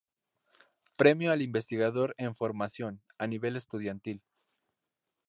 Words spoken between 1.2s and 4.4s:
al Investigador en Formación, a nivel estudiantil.